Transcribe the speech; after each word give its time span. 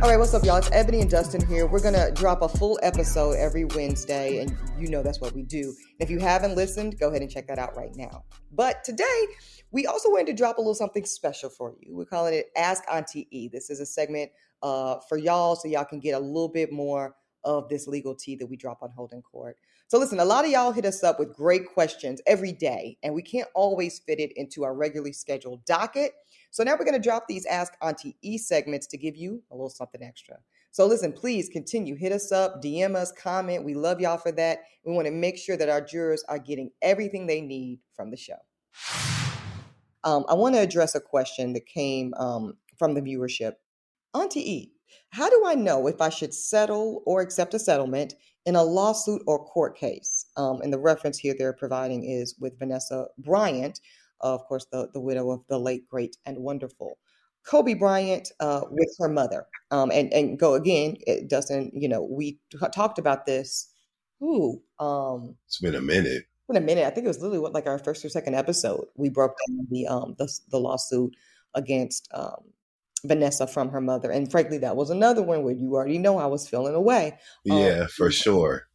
All 0.00 0.08
right, 0.08 0.16
what's 0.16 0.32
up, 0.32 0.44
y'all? 0.44 0.58
It's 0.58 0.70
Ebony 0.70 1.00
and 1.00 1.10
Dustin 1.10 1.44
here. 1.44 1.66
We're 1.66 1.82
gonna 1.82 2.12
drop 2.12 2.42
a 2.42 2.48
full 2.48 2.78
episode 2.84 3.32
every 3.32 3.64
Wednesday, 3.64 4.38
and 4.38 4.56
you 4.78 4.88
know 4.88 5.02
that's 5.02 5.20
what 5.20 5.34
we 5.34 5.42
do. 5.42 5.74
If 5.98 6.08
you 6.08 6.20
haven't 6.20 6.54
listened, 6.54 7.00
go 7.00 7.08
ahead 7.08 7.20
and 7.20 7.28
check 7.28 7.48
that 7.48 7.58
out 7.58 7.76
right 7.76 7.90
now. 7.96 8.22
But 8.52 8.84
today, 8.84 9.26
we 9.72 9.86
also 9.86 10.08
wanted 10.08 10.28
to 10.28 10.34
drop 10.34 10.58
a 10.58 10.60
little 10.60 10.76
something 10.76 11.04
special 11.04 11.50
for 11.50 11.74
you. 11.80 11.96
We're 11.96 12.04
calling 12.04 12.34
it 12.34 12.46
Ask 12.56 12.84
Auntie 12.88 13.26
E. 13.32 13.48
This 13.48 13.70
is 13.70 13.80
a 13.80 13.86
segment 13.86 14.30
uh, 14.62 15.00
for 15.08 15.18
y'all, 15.18 15.56
so 15.56 15.66
y'all 15.66 15.84
can 15.84 15.98
get 15.98 16.12
a 16.12 16.20
little 16.20 16.48
bit 16.48 16.70
more 16.72 17.16
of 17.42 17.68
this 17.68 17.88
legal 17.88 18.14
tea 18.14 18.36
that 18.36 18.46
we 18.46 18.56
drop 18.56 18.84
on 18.84 18.90
Holding 18.90 19.22
Court. 19.22 19.56
So 19.88 19.98
listen, 19.98 20.20
a 20.20 20.24
lot 20.24 20.44
of 20.44 20.52
y'all 20.52 20.70
hit 20.70 20.84
us 20.84 21.02
up 21.02 21.18
with 21.18 21.34
great 21.34 21.66
questions 21.66 22.20
every 22.24 22.52
day, 22.52 22.98
and 23.02 23.14
we 23.14 23.22
can't 23.22 23.48
always 23.52 23.98
fit 23.98 24.20
it 24.20 24.30
into 24.36 24.62
our 24.62 24.76
regularly 24.76 25.12
scheduled 25.12 25.64
docket. 25.64 26.12
So 26.50 26.62
now 26.62 26.72
we're 26.72 26.84
going 26.84 27.00
to 27.00 27.08
drop 27.08 27.24
these 27.28 27.46
Ask 27.46 27.74
Auntie 27.82 28.16
E 28.22 28.38
segments 28.38 28.86
to 28.88 28.98
give 28.98 29.16
you 29.16 29.42
a 29.50 29.54
little 29.54 29.70
something 29.70 30.02
extra. 30.02 30.38
So 30.70 30.86
listen, 30.86 31.12
please 31.12 31.48
continue. 31.48 31.96
Hit 31.96 32.12
us 32.12 32.30
up, 32.30 32.62
DM 32.62 32.94
us, 32.94 33.12
comment. 33.12 33.64
We 33.64 33.74
love 33.74 34.00
y'all 34.00 34.18
for 34.18 34.32
that. 34.32 34.60
We 34.84 34.92
want 34.92 35.06
to 35.06 35.12
make 35.12 35.36
sure 35.38 35.56
that 35.56 35.68
our 35.68 35.80
jurors 35.80 36.24
are 36.28 36.38
getting 36.38 36.70
everything 36.82 37.26
they 37.26 37.40
need 37.40 37.80
from 37.94 38.10
the 38.10 38.16
show. 38.16 38.36
Um, 40.04 40.24
I 40.28 40.34
want 40.34 40.54
to 40.54 40.60
address 40.60 40.94
a 40.94 41.00
question 41.00 41.52
that 41.54 41.66
came 41.66 42.14
um, 42.14 42.54
from 42.78 42.94
the 42.94 43.02
viewership. 43.02 43.54
Auntie 44.14 44.50
E, 44.50 44.72
how 45.10 45.28
do 45.28 45.42
I 45.46 45.54
know 45.54 45.86
if 45.86 46.00
I 46.00 46.08
should 46.08 46.32
settle 46.32 47.02
or 47.06 47.20
accept 47.20 47.54
a 47.54 47.58
settlement 47.58 48.14
in 48.46 48.56
a 48.56 48.62
lawsuit 48.62 49.22
or 49.26 49.44
court 49.44 49.76
case? 49.76 50.26
Um, 50.36 50.60
and 50.62 50.72
the 50.72 50.78
reference 50.78 51.18
here 51.18 51.34
they're 51.36 51.52
providing 51.52 52.04
is 52.04 52.36
with 52.38 52.58
Vanessa 52.58 53.06
Bryant, 53.18 53.80
of 54.20 54.44
course, 54.46 54.66
the, 54.72 54.88
the 54.92 55.00
widow 55.00 55.30
of 55.30 55.40
the 55.48 55.58
late, 55.58 55.88
great, 55.88 56.16
and 56.26 56.38
wonderful 56.38 56.98
Kobe 57.48 57.74
Bryant 57.74 58.30
uh, 58.40 58.62
with 58.70 58.94
her 58.98 59.08
mother. 59.08 59.46
Um, 59.70 59.90
and, 59.90 60.12
and 60.12 60.38
go 60.38 60.54
again, 60.54 60.96
it 61.06 61.28
doesn't, 61.28 61.72
you 61.74 61.88
know, 61.88 62.02
we 62.02 62.38
t- 62.50 62.58
talked 62.74 62.98
about 62.98 63.26
this. 63.26 63.72
Ooh, 64.22 64.60
um, 64.78 65.36
it's 65.46 65.60
been 65.60 65.74
a 65.74 65.80
minute. 65.80 66.24
In 66.50 66.56
a 66.56 66.60
minute, 66.60 66.86
I 66.86 66.90
think 66.90 67.04
it 67.04 67.08
was 67.08 67.18
literally 67.18 67.38
what, 67.38 67.52
like 67.52 67.66
our 67.66 67.78
first 67.78 68.04
or 68.04 68.08
second 68.08 68.34
episode. 68.34 68.86
We 68.96 69.10
broke 69.10 69.36
down 69.48 69.66
the 69.70 69.86
um 69.86 70.14
the, 70.18 70.28
the 70.50 70.58
lawsuit 70.58 71.14
against 71.54 72.08
um 72.14 72.42
Vanessa 73.04 73.46
from 73.46 73.68
her 73.68 73.82
mother, 73.82 74.10
and 74.10 74.30
frankly, 74.30 74.58
that 74.58 74.74
was 74.74 74.88
another 74.88 75.22
one 75.22 75.42
where 75.42 75.54
you 75.54 75.74
already 75.74 75.98
know 75.98 76.18
I 76.18 76.26
was 76.26 76.48
feeling 76.48 76.74
away. 76.74 77.18
Yeah, 77.44 77.80
um, 77.82 77.88
for 77.88 78.10
sure 78.10 78.67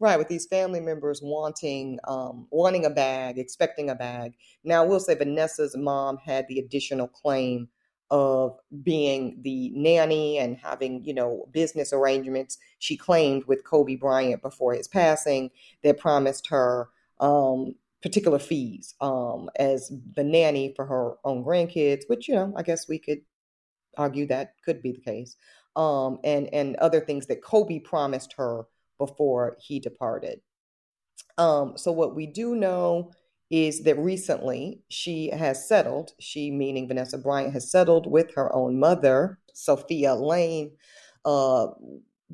right 0.00 0.18
with 0.18 0.28
these 0.28 0.46
family 0.46 0.80
members 0.80 1.20
wanting 1.22 1.98
um, 2.04 2.46
wanting 2.50 2.84
a 2.84 2.90
bag 2.90 3.38
expecting 3.38 3.90
a 3.90 3.94
bag. 3.94 4.34
Now 4.64 4.84
we'll 4.84 5.00
say 5.00 5.14
vanessa's 5.14 5.76
mom 5.76 6.18
had 6.18 6.46
the 6.48 6.58
additional 6.58 7.08
claim 7.08 7.68
of 8.10 8.56
being 8.84 9.40
the 9.42 9.70
nanny 9.74 10.38
and 10.38 10.56
having 10.56 11.04
you 11.04 11.12
know 11.12 11.48
business 11.52 11.92
arrangements 11.92 12.56
she 12.78 12.96
claimed 12.96 13.44
with 13.46 13.64
kobe 13.64 13.96
bryant 13.96 14.40
before 14.42 14.72
his 14.74 14.86
passing 14.86 15.50
that 15.82 15.98
promised 15.98 16.46
her 16.46 16.88
um, 17.18 17.74
particular 18.02 18.38
fees 18.38 18.94
um, 19.00 19.50
as 19.58 19.90
the 20.14 20.22
nanny 20.22 20.72
for 20.76 20.86
her 20.86 21.14
own 21.24 21.42
grandkids 21.42 22.02
which 22.06 22.28
you 22.28 22.34
know 22.36 22.54
i 22.56 22.62
guess 22.62 22.88
we 22.88 22.96
could 22.96 23.18
argue 23.96 24.26
that 24.26 24.54
could 24.64 24.82
be 24.82 24.92
the 24.92 25.00
case. 25.00 25.36
Um, 25.74 26.18
and 26.24 26.52
and 26.54 26.76
other 26.76 27.00
things 27.00 27.26
that 27.26 27.42
kobe 27.42 27.78
promised 27.80 28.32
her 28.38 28.64
before 28.98 29.56
he 29.60 29.80
departed. 29.80 30.40
Um, 31.38 31.76
so, 31.76 31.92
what 31.92 32.16
we 32.16 32.26
do 32.26 32.54
know 32.54 33.12
is 33.50 33.84
that 33.84 33.98
recently 33.98 34.80
she 34.88 35.30
has 35.30 35.68
settled, 35.68 36.12
she 36.18 36.50
meaning 36.50 36.88
Vanessa 36.88 37.18
Bryant 37.18 37.52
has 37.52 37.70
settled 37.70 38.10
with 38.10 38.34
her 38.34 38.54
own 38.54 38.78
mother, 38.78 39.38
Sofia 39.54 40.14
Laine. 40.14 40.72
Uh, 41.24 41.68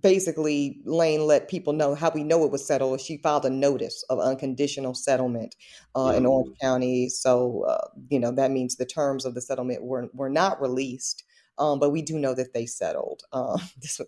basically, 0.01 0.81
Laine 0.85 1.27
let 1.27 1.49
people 1.49 1.73
know 1.75 1.95
how 1.95 2.11
we 2.15 2.25
know 2.25 2.45
it 2.45 2.51
was 2.51 2.67
settled. 2.67 3.01
She 3.01 3.19
filed 3.19 3.45
a 3.45 3.51
notice 3.51 4.05
of 4.09 4.19
unconditional 4.21 4.95
settlement 4.95 5.55
uh, 5.95 6.15
in 6.17 6.25
Orange 6.25 6.57
County. 6.61 7.09
So, 7.09 7.65
uh, 7.69 7.89
you 8.09 8.19
know, 8.19 8.33
that 8.33 8.51
means 8.51 8.77
the 8.77 8.87
terms 8.87 9.25
of 9.25 9.35
the 9.35 9.43
settlement 9.43 9.83
were, 9.83 10.09
were 10.15 10.31
not 10.31 10.61
released. 10.61 11.25
Um, 11.59 11.79
but 11.79 11.91
we 11.91 12.03
do 12.03 12.19
know 12.19 12.35
that 12.35 12.55
they 12.55 12.67
settled. 12.67 13.23
Uh, 13.33 13.59
this, 13.81 14.01
uh, 14.01 14.05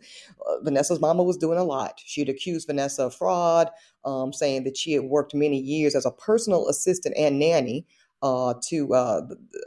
Vanessa's 0.63 1.01
mama 1.01 1.23
was 1.23 1.37
doing 1.37 1.59
a 1.59 1.65
lot. 1.65 2.01
She 2.05 2.21
had 2.21 2.29
accused 2.29 2.67
Vanessa 2.67 3.05
of 3.05 3.15
fraud, 3.15 3.71
um, 4.05 4.33
saying 4.33 4.65
that 4.65 4.77
she 4.77 4.93
had 4.93 5.05
worked 5.05 5.35
many 5.35 5.59
years 5.59 5.95
as 5.95 6.07
a 6.07 6.11
personal 6.11 6.69
assistant 6.69 7.15
and 7.17 7.39
nanny 7.39 7.87
uh, 8.23 8.55
to 8.69 8.95
uh, 8.95 9.21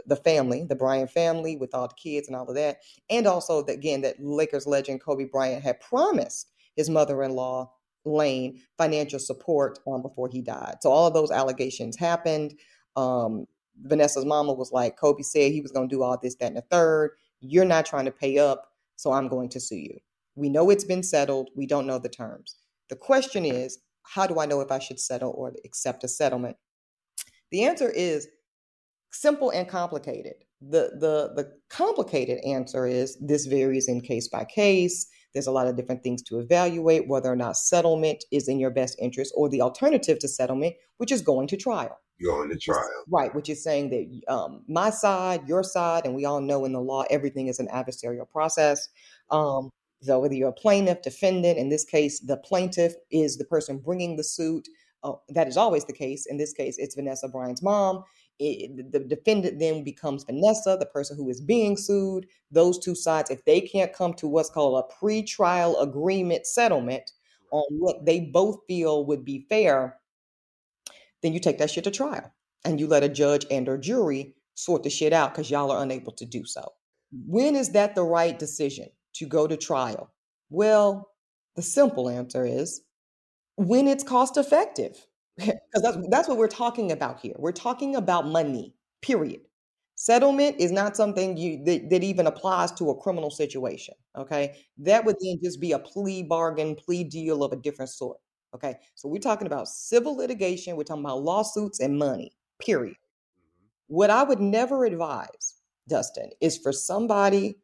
the, 0.08 0.16
family, 0.16 0.64
the 0.64 0.76
Bryant 0.76 1.12
family, 1.12 1.56
with 1.56 1.76
all 1.76 1.88
the 1.88 1.94
kids 1.94 2.28
and 2.28 2.36
all 2.36 2.50
of 2.50 2.56
that. 2.56 2.80
And 3.08 3.28
also, 3.28 3.64
again, 3.66 4.02
that 4.02 4.16
Lakers 4.20 4.66
legend 4.66 5.02
Kobe 5.02 5.26
Bryant 5.26 5.64
had 5.64 5.80
promised 5.80 6.52
his 6.76 6.90
mother 6.90 7.22
in 7.22 7.32
law, 7.34 7.72
Laine, 8.04 8.60
financial 8.78 9.20
support 9.20 9.78
um, 9.86 10.02
before 10.02 10.28
he 10.28 10.42
died. 10.42 10.78
So 10.82 10.92
all 10.92 11.08
of 11.08 11.14
those 11.14 11.30
allegations 11.30 11.98
happened. 11.98 12.56
Um, 12.96 13.46
Vanessa's 13.84 14.26
mama 14.26 14.54
was 14.54 14.72
like, 14.72 14.98
Kobe 14.98 15.22
said 15.22 15.52
he 15.52 15.62
was 15.62 15.72
going 15.72 15.88
to 15.88 15.96
do 15.96 16.02
all 16.02 16.18
this, 16.18 16.36
that, 16.36 16.48
and 16.48 16.58
the 16.58 16.62
third. 16.62 17.12
You're 17.40 17.66
not 17.66 17.86
trying 17.86 18.06
to 18.06 18.12
pay 18.12 18.38
up, 18.38 18.72
so 18.96 19.12
I'm 19.12 19.28
going 19.28 19.50
to 19.50 19.60
sue 19.60 19.78
you. 19.78 19.98
We 20.36 20.50
know 20.50 20.70
it's 20.70 20.84
been 20.84 21.04
settled. 21.04 21.50
We 21.56 21.66
don't 21.66 21.88
know 21.88 22.00
the 22.00 22.10
terms. 22.10 22.56
The 22.90 22.96
question 22.96 23.46
is, 23.46 23.80
how 24.04 24.28
do 24.28 24.40
I 24.40 24.46
know 24.46 24.62
if 24.62 24.72
I 24.72 24.80
should 24.80 25.00
settle 25.00 25.34
or 25.36 25.54
accept 25.66 26.04
a 26.04 26.08
settlement? 26.08 26.58
The 27.52 27.64
answer 27.64 27.90
is 27.90 28.28
simple 29.12 29.50
and 29.50 29.68
complicated. 29.68 30.36
The, 30.62 30.92
the, 31.00 31.34
the 31.36 31.52
complicated 31.70 32.40
answer 32.46 32.88
is 32.88 33.18
this 33.20 33.46
varies 33.46 33.88
in 33.88 34.02
case 34.02 34.28
by 34.28 34.46
case. 34.46 35.08
There's 35.34 35.48
a 35.48 35.52
lot 35.52 35.68
of 35.68 35.76
different 35.76 36.04
things 36.04 36.24
to 36.24 36.40
evaluate 36.40 37.08
whether 37.08 37.32
or 37.32 37.36
not 37.36 37.58
settlement 37.58 38.24
is 38.32 38.48
in 38.48 38.60
your 38.60 38.72
best 38.72 38.98
interest 39.00 39.34
or 39.36 39.50
the 39.50 39.62
alternative 39.62 40.20
to 40.20 40.28
settlement, 40.28 40.76
which 40.98 41.12
is 41.12 41.22
going 41.22 41.48
to 41.50 41.58
trial 41.58 42.00
going 42.24 42.50
to 42.50 42.58
trial. 42.58 43.04
Right, 43.10 43.34
which 43.34 43.50
is 43.50 43.64
saying 43.64 43.90
that 43.90 44.34
um, 44.34 44.64
my 44.68 44.90
side, 44.90 45.48
your 45.48 45.64
side, 45.64 46.06
and 46.06 46.16
we 46.16 46.26
all 46.26 46.42
know 46.42 46.66
in 46.66 46.74
the 46.74 46.82
law 46.82 47.04
everything 47.10 47.48
is 47.48 47.60
an 47.60 47.68
adversarial 47.68 48.30
process. 48.30 48.90
Um, 49.30 49.70
so 50.02 50.20
whether 50.20 50.34
you're 50.34 50.50
a 50.50 50.54
plaintiff, 50.54 51.02
defendant, 51.02 51.58
in 51.58 51.70
this 51.70 51.84
case, 51.84 52.20
the 52.20 52.38
plaintiff 52.38 52.94
is 53.12 53.38
the 53.38 53.46
person 53.46 53.80
bringing 53.80 54.16
the 54.16 54.24
suit. 54.24 54.68
Uh, 55.04 55.14
that 55.30 55.48
is 55.48 55.58
always 55.58 55.86
the 55.86 55.94
case. 55.94 56.26
In 56.26 56.38
this 56.38 56.54
case, 56.54 56.78
it's 56.78 56.96
Vanessa 56.96 57.28
Bryant's 57.28 57.64
mom. 57.64 58.04
It, 58.40 58.92
the 58.92 59.00
defendant 59.00 59.60
then 59.60 59.84
becomes 59.84 60.24
Vanessa, 60.24 60.78
the 60.80 60.86
person 60.86 61.18
who 61.18 61.30
is 61.30 61.42
being 61.42 61.78
sued. 61.78 62.28
Those 62.52 62.78
two 62.78 62.94
sides, 62.96 63.32
if 63.32 63.44
they 63.46 63.62
can't 63.62 63.94
come 63.94 64.14
to 64.16 64.28
what's 64.28 64.50
called 64.50 64.84
a 64.84 64.94
pre-trial 65.00 65.80
agreement 65.80 66.46
settlement 66.46 67.12
on 67.52 67.64
what 67.72 68.06
they 68.06 68.20
both 68.20 68.60
feel 68.68 69.06
would 69.06 69.26
be 69.26 69.46
fair, 69.50 69.98
then 71.28 71.34
you 71.34 71.42
take 71.42 71.58
that 71.58 71.70
shit 71.70 71.84
to 71.84 71.92
trial 71.92 72.34
and 72.64 72.80
you 72.80 72.88
let 72.88 73.04
a 73.04 73.10
judge 73.10 73.46
and 73.52 73.68
or 73.68 73.78
jury 73.78 74.34
sort 74.56 74.84
the 74.84 74.90
shit 74.90 75.12
out 75.12 75.34
because 75.34 75.52
y'all 75.52 75.72
are 75.72 75.84
unable 75.84 76.14
to 76.14 76.26
do 76.26 76.46
so. 76.46 76.72
When 77.12 77.58
is 77.58 77.72
that 77.72 77.96
the 77.96 78.04
right 78.04 78.40
decision 78.40 78.88
to 79.16 79.26
go 79.26 79.46
to 79.46 79.58
trial? 79.58 80.14
Well, 80.50 81.10
the 81.58 81.62
simple 81.62 82.08
answer 82.08 82.46
is 82.46 82.80
when 83.58 83.90
it's 83.90 84.04
cost 84.06 84.38
effective. 84.38 85.06
Because 85.38 85.84
that's, 85.84 85.98
that's 86.10 86.28
what 86.28 86.38
we're 86.38 86.48
talking 86.48 86.92
about 86.92 87.20
here. 87.20 87.36
We're 87.38 87.52
talking 87.52 87.96
about 87.96 88.26
money, 88.26 88.74
period. 89.04 89.42
Settlement 89.96 90.56
is 90.60 90.72
not 90.72 90.98
something 90.98 91.38
you 91.38 91.64
that, 91.66 91.90
that 91.90 92.04
even 92.04 92.26
applies 92.26 92.72
to 92.74 92.90
a 92.90 92.96
criminal 92.96 93.30
situation. 93.30 93.94
Okay. 94.18 94.56
That 94.80 95.06
would 95.06 95.18
then 95.22 95.38
just 95.44 95.60
be 95.60 95.74
a 95.74 95.80
plea 95.80 96.24
bargain, 96.24 96.76
plea 96.76 97.04
deal 97.04 97.44
of 97.44 97.52
a 97.52 97.58
different 97.58 97.92
sort. 97.92 98.18
Okay. 98.58 98.76
So 98.96 99.08
we're 99.08 99.20
talking 99.20 99.48
about 99.48 99.68
civil 99.68 100.18
litigation, 100.18 100.76
we're 100.76 100.84
talking 100.84 101.04
about 101.04 101.22
lawsuits 101.22 101.80
and 101.80 101.98
money, 101.98 102.32
period. 102.60 102.96
Mm-hmm. 102.96 103.96
What 103.96 104.10
I 104.10 104.24
would 104.24 104.40
never 104.40 104.84
advise, 104.84 105.56
Dustin, 105.88 106.32
is 106.42 106.58
for 106.58 106.74
somebody 106.74 107.60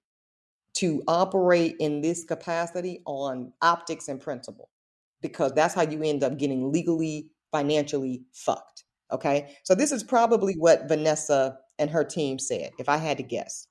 to 0.76 1.04
operate 1.08 1.76
in 1.80 2.02
this 2.02 2.24
capacity 2.24 3.02
on 3.06 3.54
optics 3.62 4.08
and 4.08 4.22
principle, 4.22 4.70
because 5.22 5.52
that's 5.54 5.74
how 5.74 5.84
you 5.84 6.02
end 6.04 6.24
up 6.24 6.38
getting 6.38 6.72
legally, 6.72 7.28
financially 7.52 8.22
fucked. 8.32 8.84
Okay. 9.12 9.56
So 9.64 9.74
this 9.74 9.92
is 9.92 10.04
probably 10.04 10.54
what 10.54 10.88
Vanessa 10.88 11.58
and 11.80 11.90
her 11.90 12.04
team 12.04 12.38
said, 12.38 12.72
if 12.78 12.88
I 12.88 12.98
had 12.98 13.18
to 13.18 13.24
guess. 13.24 13.68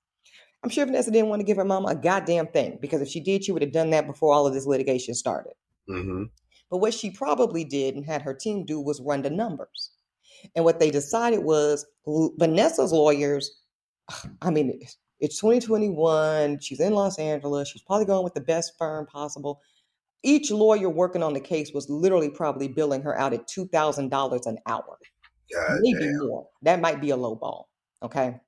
I'm 0.65 0.71
sure 0.71 0.87
Vanessa 0.87 1.11
didn't 1.11 1.29
want 1.29 1.41
to 1.41 1.45
give 1.45 1.57
her 1.57 1.65
mama 1.65 1.89
a 1.89 1.95
goddamn 1.95 2.49
thing 2.49 2.79
because 2.81 3.01
if 3.01 3.09
she 3.09 3.21
did, 3.21 3.45
she 3.45 3.53
would 3.53 3.63
have 3.63 3.73
done 3.73 3.91
that 3.91 4.07
before 4.07 4.33
all 4.33 4.47
of 4.47 4.55
this 4.55 4.67
litigation 4.67 5.15
started. 5.15 5.55
Mm-hmm. 5.89 6.25
But 6.73 6.79
what 6.79 6.95
she 6.95 7.11
probably 7.11 7.65
did 7.65 7.95
and 7.97 8.05
had 8.07 8.23
her 8.23 8.33
team 8.33 8.65
do 8.65 8.81
was 8.81 8.99
run 8.99 9.21
the 9.21 9.29
numbers. 9.29 9.91
And 10.57 10.65
what 10.65 10.81
they 10.81 10.91
decided 10.91 11.41
was 11.45 11.85
Vanessa's 12.07 12.93
lawyers, 12.93 13.61
I 14.41 14.49
mean, 14.51 14.81
it's 15.21 15.39
2021. 15.39 16.61
She's 16.61 16.81
in 16.81 16.95
Los 16.95 17.19
Angeles. 17.19 17.69
She's 17.69 17.83
probably 17.83 18.07
going 18.07 18.25
with 18.25 18.33
the 18.33 18.41
best 18.41 18.73
firm 18.79 19.05
possible. 19.05 19.61
Each 20.23 20.51
lawyer 20.51 20.89
working 20.89 21.23
on 21.23 21.35
the 21.35 21.41
case 21.41 21.73
was 21.75 21.91
literally 21.91 22.31
probably 22.31 22.69
billing 22.69 23.03
her 23.03 23.19
out 23.19 23.35
at 23.35 23.47
$2,000 23.49 24.47
an 24.47 24.59
hour. 24.67 24.99
God 25.55 25.79
Maybe 25.83 25.99
damn. 26.07 26.27
more. 26.27 26.49
That 26.63 26.81
might 26.81 27.03
be 27.03 27.11
a 27.11 27.17
low 27.17 27.35
ball. 27.35 27.69
Okay. 28.03 28.41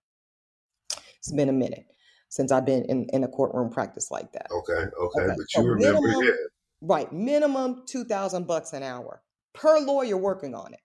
It's 1.19 1.31
been 1.33 1.51
a 1.51 1.53
minute. 1.53 1.85
since 2.31 2.51
I've 2.51 2.65
been 2.65 2.85
in, 2.87 3.07
in 3.13 3.23
a 3.23 3.29
courtroom 3.29 3.69
practice 3.71 4.11
like 4.11 4.33
that. 4.33 4.47
Okay, 4.51 4.73
okay, 4.73 5.21
Okay, 5.21 5.35
but 5.37 5.51
so 5.51 5.61
you 5.61 5.69
remember, 5.69 6.01
minimum- 6.01 6.25
yeah. 6.25 6.31
Right, 6.87 7.11
minimum 7.11 7.85
two 7.87 8.05
thousand 8.05 8.47
bucks 8.47 8.75
an 8.75 8.83
hour 8.83 9.23
per 9.55 9.79
lawyer 9.79 10.19
working 10.19 10.55
on 10.55 10.75
it. 10.75 10.81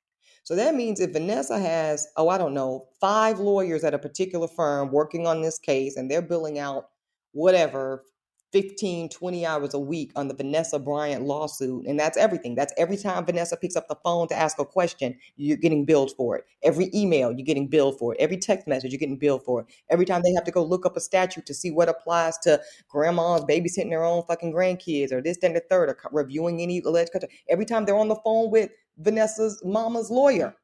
So 0.45 0.55
that 0.55 0.73
means 0.73 1.01
if 1.01 1.11
Vanessa 1.11 1.59
has, 1.59 2.07
oh, 2.15 2.29
I 2.29 2.37
don't 2.37 2.53
know, 2.53 2.87
five 3.01 3.39
lawyers 3.39 3.83
at 3.83 3.93
a 3.93 3.99
particular 3.99 4.47
firm 4.47 4.91
working 4.91 5.27
on 5.27 5.41
this 5.41 5.59
case 5.59 5.97
and 5.97 6.09
they're 6.09 6.21
billing 6.21 6.57
out 6.57 6.85
whatever 7.33 8.05
15, 8.51 9.09
20 9.09 9.45
hours 9.45 9.73
a 9.73 9.79
week 9.79 10.11
on 10.15 10.27
the 10.27 10.33
Vanessa 10.33 10.79
Bryant 10.79 11.23
lawsuit, 11.23 11.85
and 11.85 11.99
that's 11.99 12.17
everything. 12.17 12.55
That's 12.55 12.73
every 12.77 12.97
time 12.97 13.25
Vanessa 13.25 13.55
picks 13.55 13.75
up 13.75 13.87
the 13.87 13.97
phone 14.03 14.27
to 14.29 14.35
ask 14.35 14.57
a 14.59 14.65
question, 14.65 15.17
you're 15.35 15.57
getting 15.57 15.85
billed 15.85 16.11
for 16.17 16.35
it. 16.37 16.45
Every 16.63 16.89
email, 16.93 17.31
you're 17.31 17.45
getting 17.45 17.67
billed 17.67 17.99
for 17.99 18.13
it. 18.13 18.19
Every 18.19 18.37
text 18.37 18.67
message, 18.67 18.91
you're 18.91 18.99
getting 18.99 19.17
billed 19.17 19.43
for 19.43 19.61
it. 19.61 19.67
Every 19.89 20.05
time 20.05 20.21
they 20.23 20.33
have 20.33 20.45
to 20.45 20.51
go 20.51 20.63
look 20.63 20.85
up 20.85 20.97
a 20.97 21.01
statute 21.01 21.45
to 21.45 21.53
see 21.53 21.69
what 21.69 21.89
applies 21.89 22.37
to 22.39 22.59
grandmas 22.87 23.41
babysitting 23.41 23.89
their 23.89 24.03
own 24.03 24.23
fucking 24.27 24.53
grandkids 24.53 25.11
or 25.11 25.21
this, 25.21 25.37
and 25.43 25.55
the 25.55 25.63
third, 25.69 25.89
or 25.89 25.97
reviewing 26.11 26.61
any 26.61 26.79
alleged 26.79 27.11
content. 27.11 27.31
Every 27.49 27.65
time 27.65 27.85
they're 27.85 27.95
on 27.95 28.07
the 28.07 28.15
phone 28.23 28.51
with 28.51 28.71
Vanessa's 28.97 29.61
mama's 29.63 30.09
lawyer, 30.09 30.55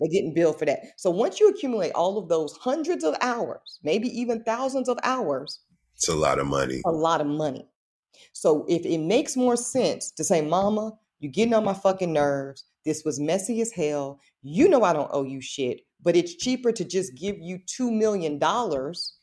they're 0.00 0.10
getting 0.10 0.34
billed 0.34 0.58
for 0.58 0.64
that. 0.64 0.80
So 0.96 1.10
once 1.10 1.38
you 1.38 1.48
accumulate 1.48 1.92
all 1.92 2.18
of 2.18 2.28
those 2.28 2.56
hundreds 2.56 3.04
of 3.04 3.14
hours, 3.20 3.78
maybe 3.82 4.08
even 4.08 4.42
thousands 4.42 4.88
of 4.88 4.98
hours, 5.02 5.60
It's 6.00 6.08
a 6.08 6.14
lot 6.16 6.38
of 6.38 6.46
money. 6.46 6.80
a 6.86 6.90
lot 6.90 7.20
of 7.20 7.26
money. 7.26 7.66
So 8.32 8.64
if 8.70 8.86
it 8.86 8.98
makes 8.98 9.36
more 9.36 9.54
sense 9.56 10.10
to 10.12 10.24
say, 10.24 10.40
Mama, 10.40 10.92
you're 11.18 11.30
getting 11.30 11.52
on 11.52 11.62
my 11.62 11.74
fucking 11.74 12.10
nerves. 12.10 12.64
This 12.86 13.04
was 13.04 13.20
messy 13.20 13.60
as 13.60 13.70
hell. 13.70 14.18
You 14.42 14.66
know 14.66 14.82
I 14.82 14.94
don't 14.94 15.10
owe 15.12 15.24
you 15.24 15.42
shit, 15.42 15.82
but 16.02 16.16
it's 16.16 16.36
cheaper 16.36 16.72
to 16.72 16.84
just 16.86 17.14
give 17.16 17.36
you 17.38 17.58
two 17.66 17.90
million 17.90 18.38
dollars 18.38 19.16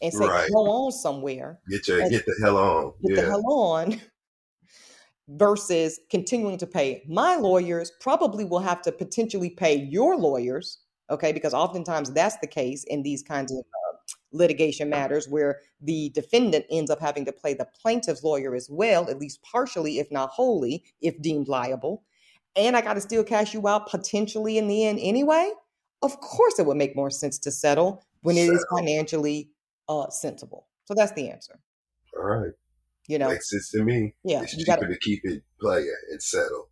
and 0.00 0.10
say, 0.10 0.24
Right. 0.26 0.50
go 0.50 0.60
on 0.70 0.92
somewhere, 0.92 1.60
Get 1.68 1.86
your 1.86 2.08
get 2.08 2.24
the 2.24 2.34
hell 2.42 2.56
on. 2.56 2.92
get 3.06 3.16
yeah. 3.16 3.22
the 3.24 3.30
hell 3.30 3.52
on, 3.52 4.00
versus 5.28 6.00
continuing 6.10 6.56
to 6.58 6.66
pay 6.66 7.04
my 7.08 7.36
lawyers, 7.36 7.92
probably 8.00 8.44
will 8.46 8.58
have 8.58 8.80
to 8.82 8.92
potentially 8.92 9.50
pay 9.50 9.76
your 9.76 10.16
lawyers, 10.16 10.78
okay? 11.10 11.32
Because 11.32 11.52
oftentimes 11.54 12.10
that's 12.10 12.38
the 12.38 12.46
case 12.46 12.84
in 12.84 13.02
these 13.02 13.22
kinds 13.22 13.52
of 13.52 13.58
litigation 14.32 14.88
matters 14.90 15.28
where 15.28 15.60
the 15.80 16.10
defendant 16.14 16.64
ends 16.70 16.90
up 16.90 17.00
having 17.00 17.24
to 17.26 17.32
play 17.32 17.54
the 17.54 17.66
plaintiff's 17.80 18.22
lawyer 18.22 18.54
as 18.54 18.68
well, 18.70 19.08
at 19.10 19.18
least 19.18 19.40
partially, 19.42 19.98
if 19.98 20.10
not 20.10 20.30
wholly, 20.30 20.84
if 21.00 21.20
deemed 21.22 21.48
liable. 21.48 22.02
And 22.56 22.76
I 22.76 22.80
got 22.82 22.94
to 22.94 23.00
still 23.00 23.24
cash 23.24 23.54
you 23.54 23.66
out 23.68 23.88
potentially 23.90 24.58
in 24.58 24.68
the 24.68 24.84
end 24.84 24.98
anyway. 25.02 25.50
Of 26.02 26.20
course, 26.20 26.58
it 26.58 26.66
would 26.66 26.76
make 26.76 26.96
more 26.96 27.10
sense 27.10 27.38
to 27.40 27.50
settle 27.50 28.02
when 28.22 28.36
it 28.36 28.48
is 28.48 28.64
financially 28.76 29.50
uh, 29.88 30.10
sensible. 30.10 30.66
So 30.84 30.94
that's 30.94 31.12
the 31.12 31.30
answer. 31.30 31.60
All 32.16 32.24
right. 32.24 32.52
You 33.08 33.18
know, 33.18 33.30
Makes 33.30 33.50
sense 33.50 33.70
to 33.70 33.82
me. 33.82 34.14
yeah, 34.24 34.42
it's 34.42 34.52
you 34.54 34.64
cheaper 34.64 34.80
got 34.80 34.86
to 34.86 34.92
to 34.92 34.98
keep 35.00 35.20
it 35.24 35.42
player 35.60 35.94
and 36.10 36.22
settle. 36.22 36.68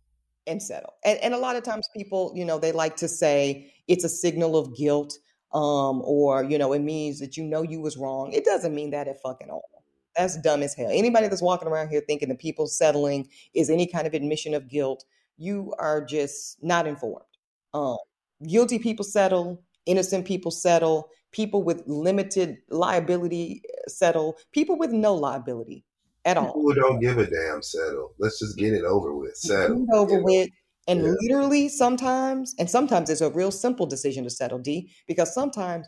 and 0.47 0.61
settle. 0.61 0.93
And 1.03 1.17
and 1.19 1.33
a 1.33 1.37
lot 1.37 1.55
of 1.55 1.63
times 1.63 1.87
people, 1.95 2.31
you 2.35 2.45
know, 2.45 2.57
they 2.59 2.71
like 2.71 2.95
to 2.97 3.07
say 3.07 3.73
it's 3.87 4.03
a 4.03 4.09
signal 4.09 4.55
of 4.57 4.75
guilt, 4.75 5.17
um, 5.53 6.01
or 6.03 6.43
you 6.43 6.57
know, 6.57 6.73
it 6.73 6.79
means 6.81 7.19
that 7.19 7.37
you 7.37 7.43
know 7.43 7.61
you 7.61 7.81
was 7.81 7.97
wrong. 7.97 8.31
It 8.31 8.45
doesn't 8.45 8.73
mean 8.73 8.91
that 8.91 9.07
at 9.07 9.21
fucking 9.21 9.49
all. 9.49 9.83
That's 10.15 10.37
dumb 10.37 10.61
as 10.63 10.73
hell. 10.73 10.89
Anybody 10.91 11.27
that's 11.27 11.41
walking 11.41 11.67
around 11.67 11.89
here 11.89 12.01
thinking 12.05 12.29
that 12.29 12.39
people 12.39 12.67
settling 12.67 13.29
is 13.53 13.69
any 13.69 13.87
kind 13.87 14.05
of 14.07 14.13
admission 14.13 14.53
of 14.53 14.67
guilt, 14.67 15.05
you 15.37 15.73
are 15.79 16.03
just 16.03 16.61
not 16.63 16.85
informed. 16.85 17.25
Um, 17.73 17.97
guilty 18.45 18.77
people 18.79 19.05
settle, 19.05 19.63
innocent 19.85 20.25
people 20.25 20.51
settle, 20.51 21.09
people 21.31 21.63
with 21.63 21.83
limited 21.87 22.57
liability 22.69 23.61
uh, 23.65 23.89
settle, 23.89 24.37
people 24.51 24.77
with 24.77 24.91
no 24.91 25.15
liability 25.15 25.85
at 26.25 26.37
all. 26.37 26.47
People 26.47 26.61
who 26.61 26.73
don't 26.75 26.99
give 26.99 27.17
a 27.17 27.25
damn 27.25 27.61
settle. 27.61 28.13
Let's 28.19 28.39
just 28.39 28.57
get 28.57 28.73
it 28.73 28.83
over 28.83 29.15
with. 29.15 29.35
Settle. 29.35 29.79
Get 29.79 29.83
it 29.83 29.95
over 29.95 30.21
with. 30.21 30.49
And 30.91 31.03
Yeah. 31.05 31.13
literally 31.21 31.69
sometimes, 31.69 32.53
and 32.59 32.69
sometimes 32.69 33.09
it's 33.09 33.21
a 33.21 33.29
real 33.29 33.51
simple 33.51 33.85
decision 33.85 34.23
to 34.25 34.29
settle, 34.29 34.59
D, 34.59 34.91
because 35.07 35.33
sometimes 35.33 35.87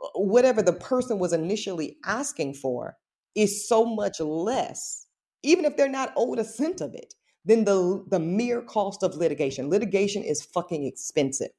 uh, 0.00 0.08
whatever 0.14 0.62
the 0.62 0.72
person 0.72 1.18
was 1.18 1.32
initially 1.32 1.98
asking 2.04 2.54
for 2.54 2.96
is 3.34 3.68
so 3.68 3.84
much 3.84 4.20
less, 4.20 5.06
even 5.42 5.64
if 5.66 5.76
they're 5.76 5.88
not 5.88 6.12
owed 6.16 6.38
a 6.38 6.44
cent 6.44 6.80
of 6.80 6.94
it, 6.94 7.14
than 7.44 7.64
the 7.64 8.04
the 8.08 8.18
mere 8.18 8.62
cost 8.62 9.02
of 9.02 9.14
litigation. 9.16 9.70
Litigation 9.70 10.22
is 10.22 10.42
fucking 10.42 10.84
expensive. 10.84 11.50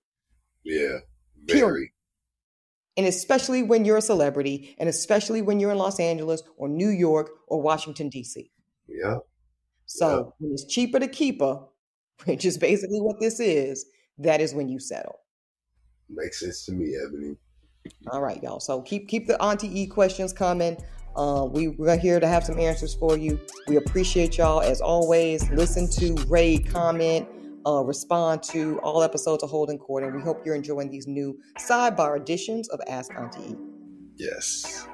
Yeah. 0.64 1.00
Period. 1.48 1.64
Very. 1.66 1.94
And 2.98 3.06
especially 3.08 3.64
when 3.64 3.86
you're 3.86 3.98
a 3.98 4.02
celebrity, 4.02 4.76
and 4.80 4.90
especially 4.90 5.42
when 5.42 5.60
you're 5.60 5.72
in 5.72 5.78
Los 5.78 6.00
Angeles 6.00 6.44
or 6.58 6.68
New 6.68 6.90
York 6.90 7.30
or 7.48 7.62
Washington, 7.62 8.10
D.C. 8.10 8.52
Yeah. 8.88 9.18
So 9.86 10.34
when 10.40 10.52
it's 10.54 10.66
cheaper 10.66 11.00
to 11.00 11.08
keep 11.08 11.40
her, 11.40 11.66
which 12.26 12.46
is 12.46 12.58
basically 12.58 13.02
what 13.02 13.20
this 13.20 13.40
is, 13.40 13.86
that 14.18 14.42
is 14.42 14.54
when 14.54 14.70
you 14.70 14.80
settle. 14.80 15.20
Makes 16.10 16.40
sense 16.40 16.66
to 16.66 16.72
me, 16.72 16.96
Ebony. 17.06 17.36
All 18.12 18.22
right, 18.22 18.42
y'all. 18.42 18.60
So 18.60 18.82
keep 18.82 19.08
keep 19.08 19.28
the 19.28 19.42
Auntie 19.42 19.82
E 19.82 19.88
questions 19.88 20.34
coming. 20.34 20.78
Uh, 21.16 21.46
we, 21.50 21.70
we're 21.70 21.98
here 21.98 22.20
to 22.20 22.28
have 22.28 22.44
some 22.44 22.60
answers 22.60 22.94
for 22.94 23.18
you. 23.18 23.40
We 23.68 23.78
appreciate 23.78 24.38
y'all 24.38 24.62
as 24.62 24.80
always. 24.80 25.50
Listen 25.50 25.90
to, 25.92 26.16
rate, 26.28 26.70
comment, 26.70 27.28
uh, 27.66 27.84
respond 27.84 28.44
to 28.44 28.80
all 28.80 29.04
episodes 29.04 29.44
of 29.44 29.50
Holding 29.50 29.78
Court, 29.78 30.04
and 30.04 30.16
we 30.16 30.22
hope 30.22 30.46
you're 30.46 30.56
enjoying 30.56 30.90
these 30.90 31.08
new 31.08 31.38
sidebar 31.58 32.18
editions 32.18 32.70
of 32.70 32.80
Ask 32.88 33.12
Auntie 33.16 33.52
E. 33.52 33.56
Yes. 34.18 34.88